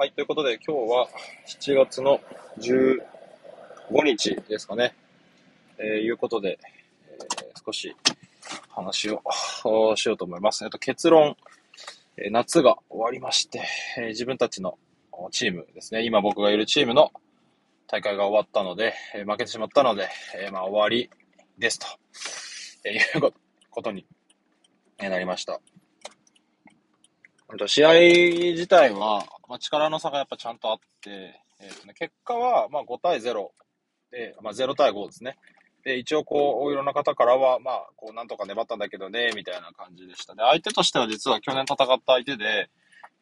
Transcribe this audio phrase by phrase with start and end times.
[0.00, 1.08] はい、ということで今日は
[1.46, 2.22] 7月の
[2.56, 4.94] 15日ですかね。
[5.76, 7.94] えー、いうことで、えー、少し
[8.70, 9.22] 話を
[9.96, 10.64] しようと思います。
[10.64, 11.36] えっと、結論、
[12.16, 13.62] え、夏が終わりまして、
[13.98, 14.78] え、自分たちの
[15.32, 17.12] チームですね、今僕がいるチームの
[17.86, 21.10] 大会が終わったので、え、負けてしまったので、え、まあ終わり
[21.58, 21.86] ですと、
[22.86, 23.34] え、いう
[23.68, 24.06] ことに
[24.98, 25.60] なりました。
[27.66, 27.92] 試合
[28.54, 33.48] 自体は、まあ、力の差がやっぱちゃんとあって、えーとね、結果はまあ5対0
[34.12, 35.38] で、まあ、0対5ですね。
[35.82, 40.36] で、一応こう、いろんな方からは、まあ、こう、なんとか粘ったんだけどね、みたいな感じでした。
[40.36, 42.70] で、相手としては実は去年戦った相手で、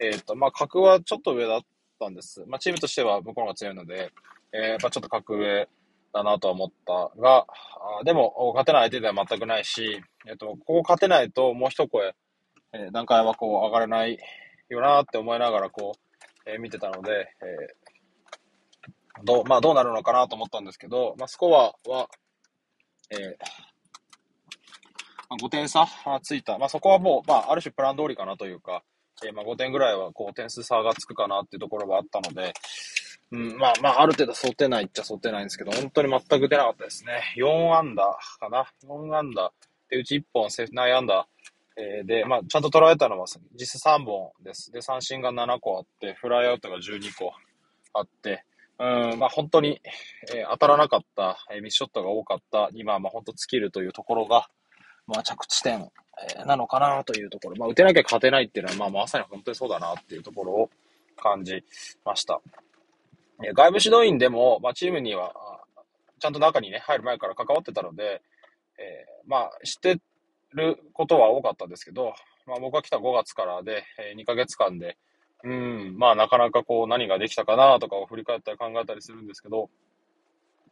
[0.00, 1.60] えっ、ー、と、まあ、格はちょっと上だっ
[1.98, 2.44] たんです。
[2.46, 4.12] まあ、チームとしては向こうのが強いので、
[4.52, 5.66] えー、やっぱちょっと格上
[6.12, 7.46] だなとは思ったが、
[8.00, 12.14] あでも、勝てない相手では全くないし、えっ、ー、と、ここ勝てないともう一声、
[12.74, 14.18] えー、段階はこう上がれない
[14.68, 16.07] よなって思いながらこう、
[16.48, 22.08] えー、見てたので、えー、どう、まあどうなるのかなと思ったんですけど、まあスコアは、
[23.10, 23.18] えー、
[25.28, 25.86] まあ、5点差
[26.22, 26.58] ついた。
[26.58, 28.82] まあそこはもう、まあある種プラン通りかなというか、
[29.24, 32.54] えー、まあ5点ぐらいはこう点数差がつくかなっていうところはあったので、
[33.30, 37.34] うん、まあまあある程度想定内っちゃ想定ないんですけど、本当に全く出なかったですね。
[37.36, 38.66] 4アンダーかな。
[38.84, 39.90] 4アンダー。
[39.90, 41.37] で、うち1本セーフ9アンダー。
[41.78, 44.72] えー、で、まあ、ちゃんと捉えたのは、実質3本です。
[44.72, 47.32] で、三振が7個あって、フライアウトが12個
[47.94, 48.44] あって、
[48.80, 49.80] うん、まあ、本当に、
[50.34, 54.48] えー、当たらなかった、えー、ミスショットが多かった今、まあ、本当尽きるというところが、
[55.06, 55.88] まあ、着地点、
[56.36, 57.56] えー、なのかなというところ。
[57.56, 60.70] まあ、打てなきゃ勝てないっていうのは、まあ、まさに本当にそうだなっていうところを
[61.16, 61.62] 感じ
[62.04, 62.40] ました。
[63.44, 65.32] えー、外部指導員でも、まあ、チームには、
[66.18, 68.20] ちゃんと中にね、入る前から関わってたので、
[68.78, 70.00] えー、まあ、知って
[70.52, 72.14] ることは多かったですけど、
[72.46, 74.96] まあ、僕が来た5月からで、えー、2ヶ月間で、
[75.44, 79.70] うん、まあなかなかこう何ができたかなとかを振り返ったり考えたりするんですけど、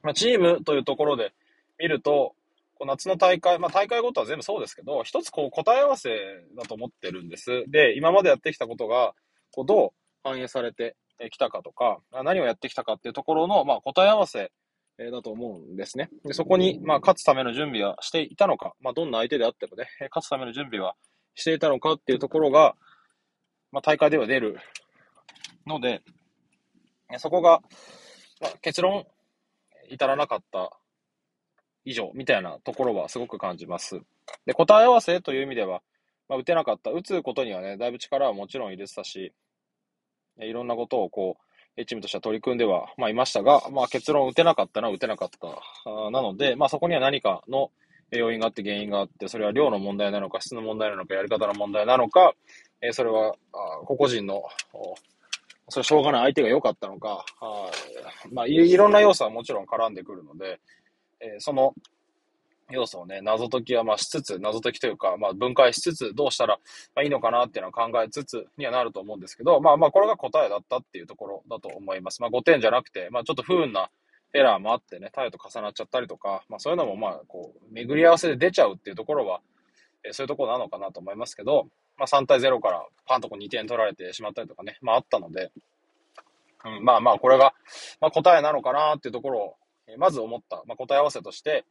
[0.02, 1.32] まあ、チームというところで
[1.78, 2.34] 見ると、
[2.78, 6.10] こう夏の大会、まあ大会ごとは全部そうですけど、一つこう答え合わせ
[6.56, 7.64] だと思ってるんです。
[7.68, 9.14] で、今までやってきたことが、
[9.52, 9.90] こうどう
[10.24, 10.96] 反映されて
[11.30, 14.52] きたかとか、何をやってきたかっていうところの、まあ答え合わせ
[14.98, 16.08] えだと思うんですね。
[16.24, 20.94] でそこに、まあ、勝つための準備はしていたのか、まあ、どんな相手であってもね、勝つための準備は
[21.34, 22.74] していたのかっていうところが、
[23.72, 24.56] まあ、大会では出る
[25.66, 26.02] ので、
[27.18, 27.60] そこが、
[28.40, 29.04] まあ、結論、
[29.88, 30.70] 至らなかった
[31.84, 34.00] 以上みたいなところはすごく感じます。
[34.46, 35.82] で、答え合わせという意味では、
[36.28, 39.32] まあ、打てなかった、打つことにはね、だいぶ力はもちろん入れてたし、
[40.40, 41.45] いろんなことをこう、
[41.84, 46.10] チームとしては取り組んでは、まあ、いましたが、まあ、結論打てなかったのは打てなかった。
[46.10, 47.70] なので、まあ、そこには何かの
[48.10, 52.34] 要因があって原因があって、それは量の問題なのか、質の問題なのか、やり方の問題なのか、
[52.80, 53.34] えそれは、
[53.84, 54.42] 個々人の、
[55.68, 57.70] それしょうがない相手が良かったのか、あ
[58.32, 60.60] まあい、いろんな要素はもちろん絡んでくるので、
[61.20, 61.74] えその
[62.70, 66.58] 要素をね、謎解きはまあしつつ、謎解きというか、まあ分解しつつ、どうしたら
[66.94, 72.20] まあいいのかなっていうのは考えつつにはなると思うんですけど、まあまあこれが答えだったっていうところだと思います。
[72.20, 73.90] まあ5点じゃなくて、まあちょっと不運な
[74.34, 79.40] エラーもあってね、タイと重なっちゃったりとか、まあそういうのもまあこう、巡り合わせで出ちゃうっていうところは、
[80.04, 85.52] え、そういうところなのかなと思いますけど、まあ3対0からパンとこう2点取られてしまったりとかね、まああったので、
[86.64, 87.54] うん、まあまあこれが、
[88.00, 89.54] まあ、答えなのかなっていうところを、
[89.88, 91.64] え、まず思った、まあ、答え合わせとして、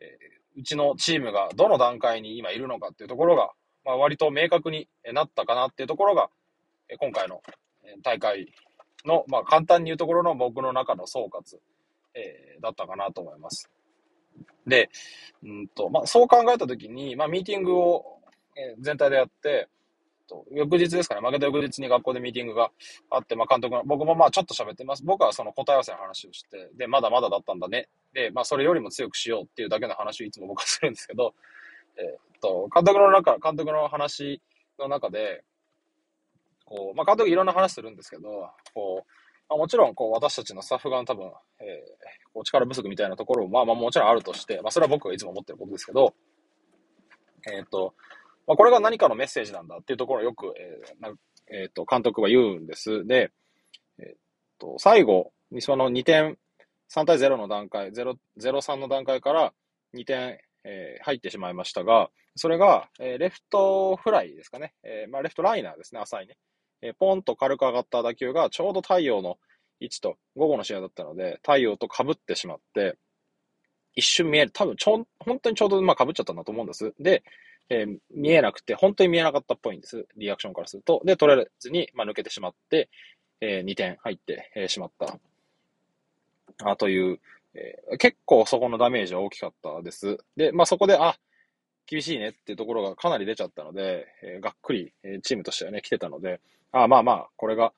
[0.00, 3.50] えー、うちのチームがどの段階に今いるのかっていうところが、
[3.84, 6.28] まあ、割と明確になったかなっていうところが、
[6.98, 7.42] 今回の
[8.02, 8.52] 大会
[9.04, 11.58] の、まあ、簡単に言うところの僕の中の総括、
[12.14, 13.70] えー、だったかなと思います。
[14.66, 14.90] で、
[15.42, 18.12] うんとまあ、そう考えたときに、まあ、ミーティングを、
[18.80, 19.68] 全体でやって、
[20.26, 22.70] と、翌日ですかね、負けた翌日に学校でミーティングが
[23.10, 25.04] あって、まあ監督の、僕もまあちょっと喋ってます。
[25.04, 27.88] 僕はその答え合わせの話をして、で、まだまだだったんだね。
[28.12, 31.34] で、まあそれよりも強くしようっていうだけの話をいつも僕はするんですけど、
[31.96, 34.42] えー、っと、監督の中、監督の話
[34.78, 35.44] の中で、
[36.64, 39.10] こう、まあ監督いろんな話するんですけど、こう、
[39.48, 46.14] まあ、もちろん、こう、私たちのスタッフ側の多分、えー、こう力不足みたいなところも、まあまあもちろんあるとして、まあそれは僕がいつも思ってることですけど、
[47.48, 47.94] えー、っと、
[48.46, 51.14] まあ、これが何かのメッセージなんだっていうところをよく、えー
[51.48, 53.06] えー、と監督は言うんです。
[53.06, 53.32] で、
[53.98, 56.38] えー、と最後にその2点、
[56.94, 59.52] 3対0の段階、0、0-3の段階から
[59.94, 64.74] 2点、えー、入ってしまいましたが、それが、えー、レフトフライですかね。
[64.82, 66.36] えー、まあ、レフトライナーですね、浅いね。
[66.82, 69.38] えー、ポンと軽く上がった打球がちょうど太陽の
[69.80, 72.96] 位置と午後の試合だったので、太陽と被ってしまって、
[73.94, 74.50] 一瞬見える。
[74.52, 76.92] 多分ちょ、本当にちょうどまあ被っちゃったんだと思うんです。
[77.00, 77.22] で、
[77.68, 80.06] えー、見えなくて、本当に見えなかったっぽいんです。
[80.16, 81.02] リアクションからすると。
[81.04, 82.88] で、取れずに、まあ、抜けてしまって、
[83.40, 85.18] えー、2点入ってえしまった。
[86.64, 87.20] あという、
[87.54, 90.18] えー、結構そこのダメージは大きかったです。
[90.36, 91.18] で、まあそこで、あ、
[91.86, 96.40] 厳しいねっていうところがかなり出ちゃったので、えー、がっくり、えー、チームとしてはね、来てたので、
[96.72, 97.72] あまあまあ、これが、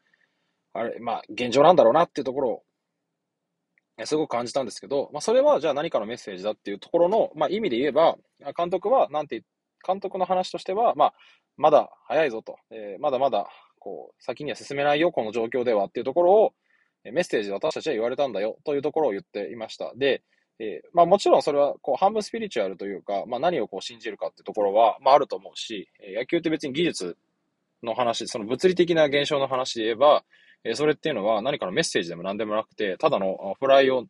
[0.73, 2.63] あれ、まあ、現状なんだろうなっていうところを、
[3.99, 8.17] えすごく感じたんですけど、まあ、それはじゃあ何かのメッセージだっていうところの、まあ、意味で言えば、
[8.57, 9.49] 監督は、なんて言って、
[9.87, 11.15] 監督の話としては、まあ、
[11.57, 13.49] まだ早いぞと、えー、まだまだ、
[13.79, 16.53] こう、先には進めないよ、この状況ではっていうところを、
[17.05, 19.93] メッセージで私たちは言われたんだよというところを言っていました。
[19.95, 20.23] で、
[20.59, 27.17] えー、まあもちろんそれはこう半分スピリチュアルというか、まあ何をこう信じるかっていうところは、まああると思うし、野球って別に技術
[27.83, 30.25] の話、その物理的な現象の話で言えば、
[30.65, 34.07] え、それっていうのは何かのメッセージでも何でもなくて、ただのフライを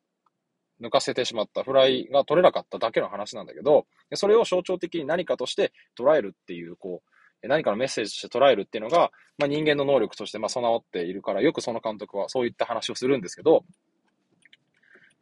[0.81, 7.03] 抜かせてしまった、フライが取れなかっただけの話なんだけど、それを象徴的に何かとして捉えるっていう、こ
[7.43, 13.65] う、何かのメッセージとして捉えるっていうのが、まあ、人間の能力としてまあ備わっているから、よくその監督はそういった話をするんですけど、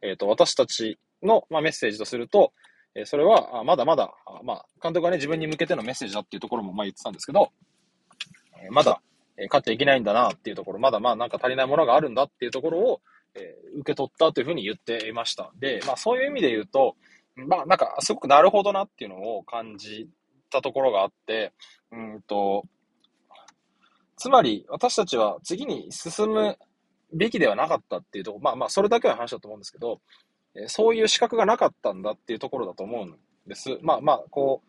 [0.01, 2.53] えっ、ー、と、私たちの、まあ、メッセージとすると、
[2.95, 7.51] えー、それは、あまだまだ、あまあ、監督がね、自分に向けてのメッセージだっていうところも、まあ、言ってたんですけど、
[8.63, 9.01] えー、まだ、
[9.39, 13.01] え勝っちゃいけないんだなっていうところ、まだまあ、なんか足りないものがあるんだっていうところを、
[13.37, 15.51] え受け取ったというふうに言っていました。
[15.59, 16.95] で、まあ、そういう意味で言うと、
[17.35, 20.09] まあ、なんか、すごくなるほどなっていうのを感じ
[20.49, 21.53] たところがあって、
[21.91, 22.63] うんと、
[24.15, 26.57] つまり、私たちは次に進む
[27.13, 30.01] べきではなかったっていうところ、まあまあ、それだけの話だと思うんですけど、
[30.65, 33.15] そういう資格がなかったんだっていうところだと思うん
[33.47, 33.77] です。
[33.81, 34.63] まあまあ、こ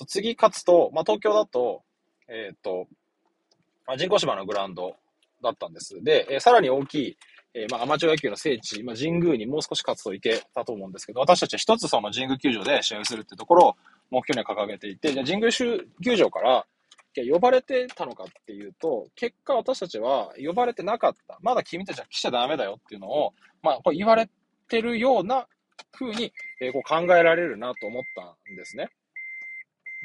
[0.00, 1.82] う、次勝つと、まあ東京だと、
[2.28, 2.86] えっ、ー、と、
[3.86, 4.96] ま、人工芝のグラウンド
[5.42, 6.02] だったんです。
[6.02, 7.18] で、えさらに大きい、
[7.54, 13.76] えー、まあアマチュア野球の聖地、まあ神宮にもう少し勝つといけたと思うんですけど、私たちは一つその神宮球場で試合をするってところを
[14.10, 16.66] 目標には掲げていて、じゃあ神宮球場から、
[17.26, 21.38] 呼ばれてたのかっていうと、結果私たちは呼ばれてなかった。
[21.42, 24.28] まだ君たちは来ちゃダメだよっていうのを、まあ、これ言われ
[24.68, 25.46] てるような
[25.92, 28.88] 風に、えー、こう考えられるなと思ったんですね。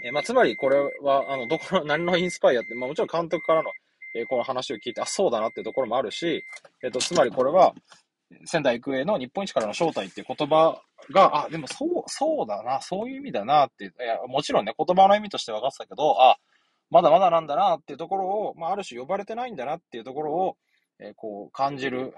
[0.06, 3.70] えー、まあ、つまりこれは、あの、どこの、何のインスパイアって、まあ、もちろん監督からの、
[4.16, 6.44] え、この話を聞いて、あ、そうだなっていうところもあるし、
[6.84, 7.74] えっ、と、つまりこれは、
[8.46, 10.82] 仙台育英の日本一からの正体っていう言葉
[11.12, 16.38] が、あ、でもそう、そうだな、そういう意味だなって、いや、もちろんね、言葉の意味として分かってたけど、あ、
[16.90, 20.58] まだまだなんだなっていうところを、まあ、ある種呼ばれてないんだなっていうところを、
[21.00, 22.14] えー、こう感じる、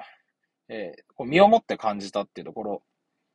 [0.68, 2.84] えー、こう身をもって感じたっていうところ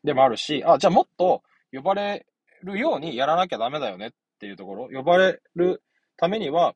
[0.05, 1.43] でもあるし、あ、じゃあもっと
[1.73, 2.27] 呼ばれ
[2.62, 5.83] るようにやらなきゃダメだよねっていうところ、呼ばれる
[6.17, 6.75] ためには、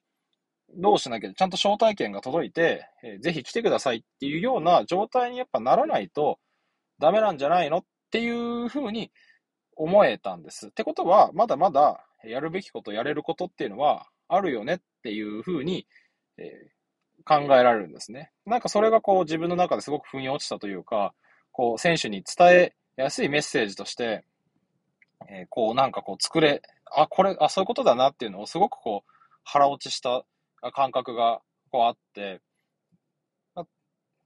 [0.77, 6.39] どうしなきゃ、ちゃんと招待券が届いて、えー、ぜひ来てくださいっていうような状態にやっぱならないと
[6.99, 9.11] ダメなんじゃないのっていうふうに
[9.77, 10.69] 思えたんです。
[10.69, 15.87] ってことは、まだまだやるべきこと、やれることっていうのはあるよねっていうふうに、
[16.39, 16.71] え
[17.25, 18.31] 考えられるんですね。
[18.45, 21.15] なんかそれがこう自分の中ですごく腑に落ちたというか、
[21.53, 24.25] こう選手に伝えやすいメッセージとして、
[25.29, 26.61] えー、こうなんかこう作れ、
[26.95, 29.13] あ、これ、あ、そういうことだなっていうのをすごくこう
[29.43, 30.25] 腹落ちした
[30.73, 31.41] 感覚が
[31.71, 32.41] こうあって、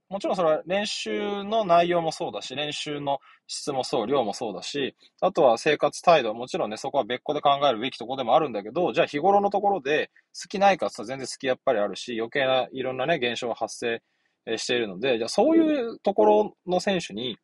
[0.09, 17.37] もちろんそれは練習の内容もそうだし、練習の質もそう、量もそうだし、あとは生活態度、もちろんね、そこは別個で考えるべきところでもあるんだけど、じゃあ日頃のところで好きないかって全然好きやっぱりあるし、余計ないろんなね、現象が発生しているので、じゃあそういうところの選手に、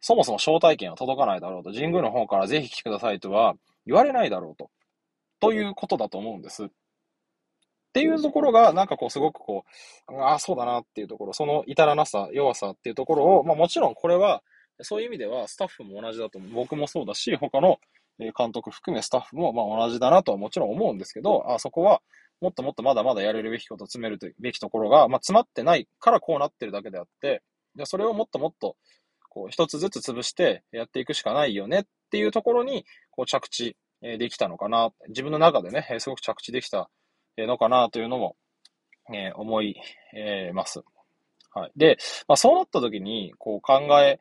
[0.00, 4.70] そもそも招待券は届かないだろうと、神宮の方からぜひ来てくださいとは言われないだろうと、
[5.38, 6.70] ということだと思うんです。
[7.96, 9.64] っていうところが、なんかこう、すごくこ
[10.08, 14.42] う、ああ、そうだなっていうところ、その至らなさ、弱さっていうところを、まあもちろんこれは、
[14.82, 16.52] そういう意味ではスタッフも同じだと思う。
[16.52, 17.78] 僕もそうだし、他の
[18.18, 22.02] 監督含めスタッフもまあ同じだなとはもちろん思うんですけど、あそこは
[22.42, 27.42] もっともっとまだまだやれるべきこと、詰めるべきところが、まあ、詰まってないからこうなってるだけであって、
[27.84, 28.76] それをもっともっと、
[29.30, 34.90] こう、一つずつ潰してやっていくしかないよねっていうところに、こう、着地できたのかな。
[35.08, 36.90] 自分の中でね、すごく着地できた
[37.44, 38.36] のかなというのも、
[39.12, 39.76] えー、思い、
[40.14, 40.82] え、ます。
[41.52, 41.72] はい。
[41.76, 44.20] で、まあ、そうなった時に、こう考え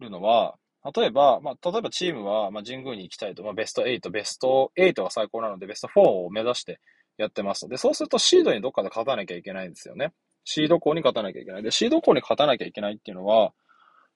[0.00, 0.56] るのは、
[0.94, 6.80] 例えば、まあ、例えばチームは、まあ、神宮に行きたいと、まあ、ベスト8、ベスト8が最高なので、ベスト4を目指して
[7.18, 7.68] やってます。
[7.68, 10.12] で、そうするとシードにどっかで勝たなきゃいけないんですよね。
[10.44, 11.62] シード校に勝たなきゃいけない。
[11.62, 13.52] で、シード校に勝たなきゃいけないっていうのは、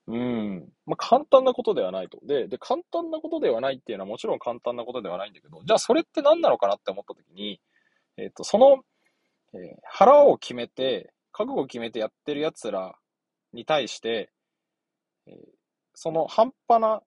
[0.07, 2.21] うん、まあ、簡単なことではないと。
[2.25, 7.61] で、で、簡単なことではないっていうのはもちろん簡単なことではないんだけど、じゃあそれって何なのかなって思った時に、
[8.21, 8.83] えっ、ー、と、その、
[9.55, 12.95] えー、腹を決めて、覚悟を決めてやってる奴ら
[13.53, 14.31] に対して、
[15.27, 15.35] えー、
[15.95, 17.03] その半端な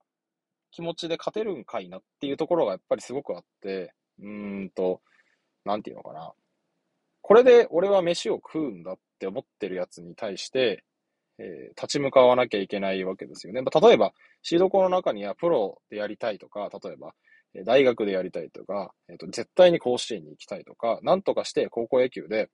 [0.72, 5.02] 気持ちで勝てるんかいなっていうところがやっぱりすごくあって、うーんと、
[5.66, 6.34] なんていうのかな。
[7.22, 10.84] これで俺は飯を食うんだって思ってるやつに対して、
[11.38, 13.62] えー、立ち向かわなきゃいけないわけですよね。
[13.62, 17.14] まあ、例えば、シード校の中にはプロでやりたいとか、例えば、
[17.66, 22.50] 大学でやりたいとか、えっ、と、絶対に甲子園に行きたいとか、なんとかして高校野球で、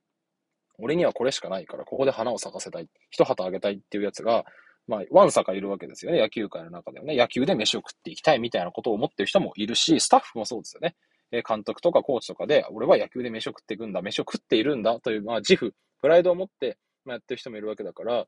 [0.78, 4.46] 俺にはこれしかないから、ここで花を咲かせたい、一旗あげたいっていうやつが、
[4.88, 6.20] まあ、ワンサかいるわけですよね。
[6.20, 7.16] 野球界の中ではね。
[7.16, 10.96] 野球で飯を食っていきたいみたいなことを思ってる人もいるし、スタッフもそうですよね。
[11.32, 18.26] え監督とかコーチとかで、俺は野球で飯を食っていくんだ、飯を食っているんだという、まあ、自負、プライドを持って、まあ、やってる人もいるわけだから、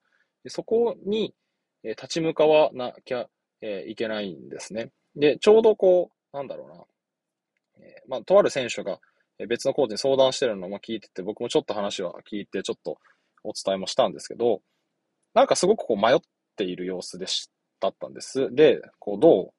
[0.48, 1.34] そこに、
[1.84, 3.28] え立ち向かわなきゃ、
[3.62, 4.92] えいけないんですね。
[5.16, 7.86] で、ちょうどこう、なんだろうな。
[7.86, 9.00] えまあ、とある選手が
[9.48, 12.98] 別のコーチに相談してるのも聞いてて、僕もちょっと話は聞いて、ちょっと
[13.44, 14.62] お伝えもしたんですけど、
[15.34, 16.20] なんかすごくこう迷っ
[16.56, 18.54] ている様子でし、だったんです。
[18.54, 19.54] で、こう、どう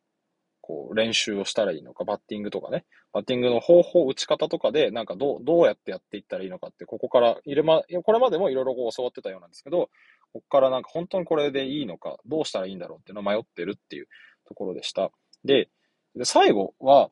[0.62, 9.90] こう、練習をしたらいいのか、バッティングとかね、バッティングの方法、打ち方とかで、なんかどう、どうやってやっていったらいいのかって、ここから、いれま、これまでもいろいろこう教わってたようなんですけど、
[10.32, 14.08] ここからなんか本当にこれでいいのか、どうしたらいいんだろうっていうのを迷ってるっていう
[14.46, 15.10] ところでした。
[15.44, 15.68] で、
[16.16, 17.10] で最後は、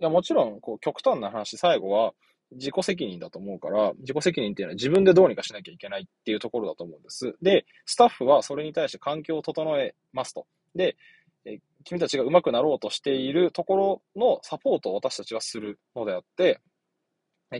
[0.00, 2.12] いや、もちろん、こう、極端な話、最後は、
[2.52, 7.34] 自己責任だと思うから、自己責任っていうのは自分でどうにかしなきゃいけないっていうところだと思うんです。
[7.42, 10.46] で、スタッフはそれに対して環境を整えますと。
[10.74, 10.96] で、
[11.44, 16.60] え君たちが上手くなろうとしているところのサポートを私たちはするのであって、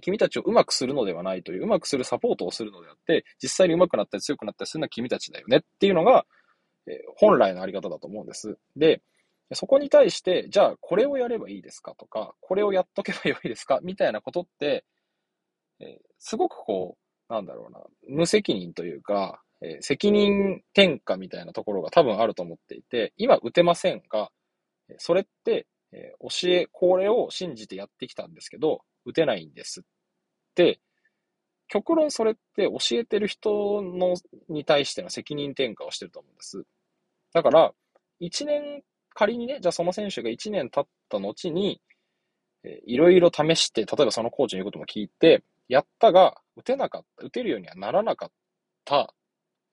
[0.03, 6.27] 君たちを上手くするのではないという、上手くするサポートをするのであって、実際に上手くなったり強くなったりするのは君たちだよねっていうのが、
[6.89, 8.57] え本来のあり方だと思うんです。
[8.77, 9.01] で、
[9.55, 14.85] そこに対して、じゃあこれをやればいいですかとか、これをやっとけばよいですかみたいなことって、
[15.81, 16.97] えすごくこ
[17.31, 24.31] う、なんだろうな、無責任というか、え、責任転嫁みたいなところが多分あると思っていて、今打てませんが、
[24.99, 29.85] それって、え、教え、これを信じてやってきたんですけど、打てないんですっ
[30.55, 30.81] て、
[31.69, 34.15] 極論それって教えてる人の
[34.49, 36.65] に対しての責任転嫁をしてると思うんです。
[37.33, 37.73] だから、
[38.21, 38.83] 一年、
[39.17, 41.81] 仮にね、じゃあその選手が一年経った後に、
[42.85, 48.31] いろいろ試して、例えばそのコーチの言うことも聞いて、やったが、打てなかった、打てるようにはならなかっ
[48.85, 49.15] た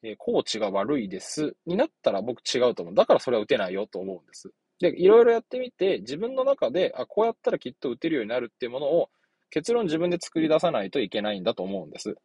[0.02, 2.96] えコーチが悪いです、になったら僕違うと思う。
[2.96, 4.52] だからそれは打てないよと思うんです。
[4.80, 9.10] で、いろいろやってみて、自分の中で、あ、こうやったらきっと打てるようになるっていうものを、
[9.50, 12.16] 結論自分で作り出さないといけないんだと思うんです。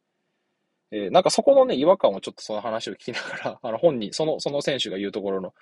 [0.91, 5.53] えー、なんかそこのね、違和感をちょっとその話を聞きながら、 あの本人、その、その選手が言うところの、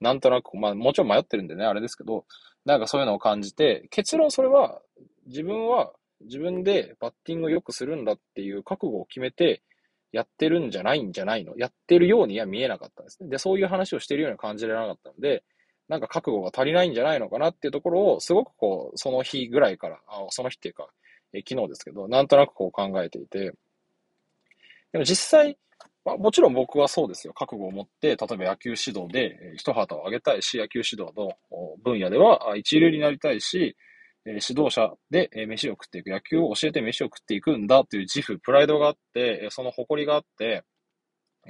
[0.00, 2.24] なんとなく、まあもちろん迷ってるんでね、あれですけど、
[2.64, 4.82] なんかそういうのを感じて、結論それは、
[5.26, 9.62] 自分は自分でバッティングを良くするんだっていう覚悟を決めて、
[10.12, 13.28] やってるんじゃないんじゃないのやってるようには見えなかったんですね。
[13.28, 15.44] で、そういう話をしてるように感じられなかったので、
[15.88, 20.88] なんか覚悟が足りないんじゃないのかなっていうところを、すごくこう、その日ぐらいから、あその日っていうか、
[21.32, 23.52] え昨日ですけど、なんとなくこう考えていて、
[24.92, 25.58] でも実際、
[26.04, 27.32] まあ、もちろん僕はそうですよ。
[27.34, 31.32] 覚悟を持って、例えば野球指導で一旗を上げたいし、野球指導の
[31.82, 33.76] 分野では一流になりたいし、
[34.24, 40.64] 指導者で、飯を食っていく、野球を教えて飯を食っていくんだという自負、プライドがあって、その誇りがあって、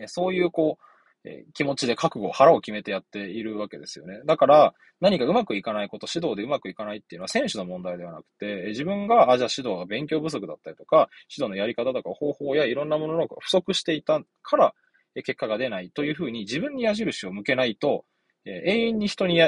[0.07, 0.85] そういうこう、
[1.29, 4.21] え気持ちで覚悟、腹を決めてやっているわけですよね。
[4.27, 14.75] だから、何かうまくいかないこと、指導でうまくいかないっていうのは選手の問題ではなくて、自分が、あ、じゃあ指導が勉強不足だったりとか、指導のやり方とか方法やいろんなものの不足していたから、
[15.17, 18.05] 結果が出ないというふうに自分に矢印を向けないと、
[18.45, 19.41] え永遠に人に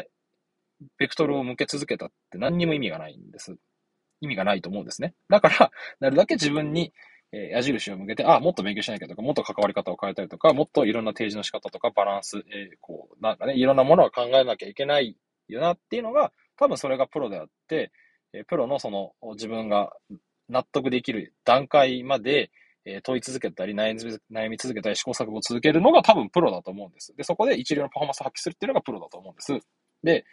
[0.99, 3.57] ベクトルを向け続けたって何にも意味がないんです。
[4.21, 5.15] 意味がないと思うんですね。
[5.29, 5.71] だから、
[6.01, 6.93] なるだけ自分に、
[7.33, 15.17] え、矢印を向けて、あ、もっと勉強しなきゃとか、もっと関わり方を変えたりとか、もっといろんな提示の仕方とか、バランス、えー、こう、なんかね、いろんなものを考えなきゃいけない
[15.49, 17.93] よなっていうのが、多分それがプロであって、
[18.33, 19.93] え、プロのその、自分が
[20.49, 22.51] 納得できる段階まで、
[22.85, 23.95] え問い続けたり悩
[24.49, 27.15] み、続けたり試行錯誤を続けるのが多分プロだと思うんです。
[27.15, 29.67] で、そこで一流のパフォーマンスを発揮するっていうのがプロだと思うんです。
[30.03, 30.25] で、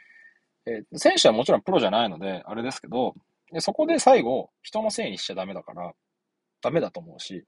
[0.65, 3.13] えー、選手はもちろんプロじゃないので、あれですけど、
[3.51, 5.93] でそこで最後、人のせいにしちゃダメだから、
[6.65, 7.45] ダメだと思うし、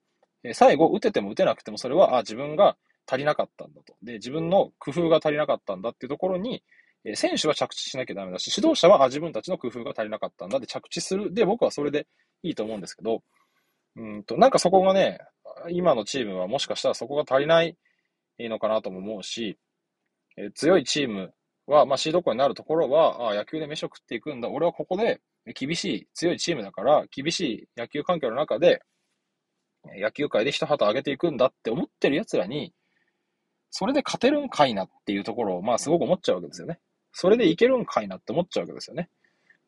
[0.54, 3.96] 最後、打てても打てなくても、それは、あ、自分が足りなかったんだと。
[4.04, 6.64] で、自分の工夫が足りなかったんだっていうところに、
[7.16, 11.34] 選手は着地しなきゃダメだし、指導者は、あ、自分たちの工夫が足りなかったんだで着地する。
[11.34, 12.06] で、僕はそれで
[12.44, 13.24] いいと思うんですけど、
[13.96, 15.20] うんと、なんかそこがね、
[15.72, 17.76] 今のチームはもしかしたらそこが足りない
[18.40, 19.58] のかなとも思うし、
[20.38, 21.34] え強いチーム
[21.66, 24.50] は、まあ、シード校になるところは、あ野球で飯を食っていくんだ。
[24.50, 25.22] 俺はここで
[25.56, 28.82] 厳しい、強いチームだから、厳しい野球環境の中で、
[29.96, 32.74] 野球界で一旗上げていくんだって思ってる奴らに、
[33.70, 36.80] それで勝てるんかいなっていうところを、まあ、すごく思っちゃうわけですよね。
[37.12, 39.10] それでいけるんかいなって思っちゃうわけですよね。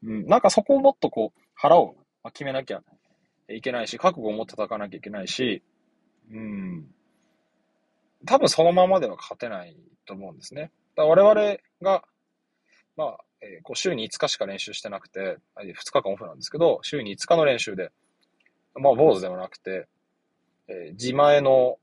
[0.03, 1.95] うん、なんかそこをもっとこう、腹を
[2.33, 2.81] 決めなきゃ
[3.49, 5.61] いけないし、覚悟を持って戦わなきゃいけないし、
[6.31, 6.87] うん、
[8.25, 10.71] 多分そのままでは勝てないと思うんですね。
[10.95, 12.03] だ我々が、
[12.95, 17.91] まあ、えー、こう週に5日しか練習してなくて、2日間オフなんですけど、週に5日の練習で、
[18.75, 19.87] まあ、坊主ではなくて、
[20.69, 21.77] えー、自前の、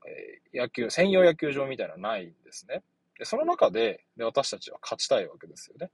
[0.53, 2.81] え、野球、専用野球場みたいなのはないんですね。
[3.19, 5.91] で、その中でで、私たちは勝ちたいわけですよね。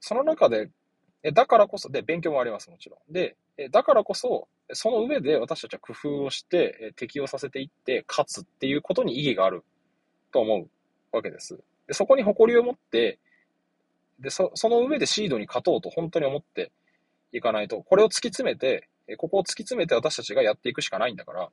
[0.00, 0.70] その中で、
[1.22, 3.12] えだからこそ、で、勉強もあります、もちろん。
[3.12, 9.64] で、えだからこそ、その上で私たちは工夫をして、え適用させていって、勝つっていうことに意義がある
[10.32, 10.68] と思
[11.12, 11.58] うわけです。
[11.86, 13.18] で、そこに誇りを持って、
[14.20, 16.70] で、そ、その上でシードに勝とうと本当に思って
[17.32, 21.50] いかないと、これを突き詰めて、ここを突き詰めて私たちがやっていくしかないんだから、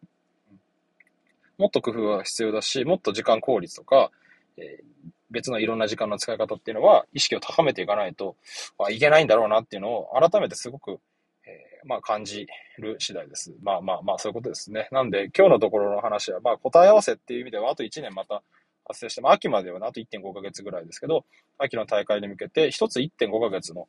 [1.58, 4.12] もっと工夫が必要だし、もっと時間効率とか、
[4.58, 8.36] えー、別のいろんな時間の使い方っていうのは、意識を高めていかないと、
[8.80, 11.00] あ、いけないんだろうなっていうのを改めてすごく、
[11.46, 12.48] えー、まあ感じ
[12.80, 13.54] る次第です。
[13.62, 14.88] まあまあまあそういうことですね。
[14.92, 18.42] なんで今日のところの話は、まあ答え合わせっていう意味ではあと1年また
[18.86, 21.26] 発生して、まあ秋まではあと1.5ヶ月ぐらいですけど、
[21.58, 23.88] 秋の大会に向けて一つ1.5ヶ月の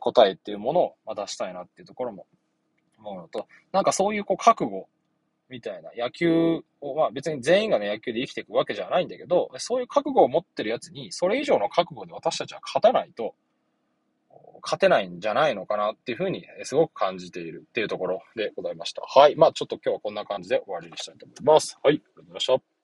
[0.00, 2.26] 答えっていうものをま出したいなっていうところも
[3.08, 4.88] 思うのと、なんかそういうこう覚悟
[5.48, 13.34] みたいな野球を、まあ別に全員がね野球で生きていくわけじゃないんだけど、そういう覚悟を持ってるやつに、それ以上の覚悟で私たちは勝たないと、
[14.62, 19.02] 勝てないんじゃないのかなっていうふうにすごく感じているっていうところでございました。
[19.02, 19.36] はい。
[19.36, 21.78] まあちょっと今日はこんな感じで終わりにしたいと思います。
[21.82, 21.94] はい。
[21.94, 22.75] ありがとうございました。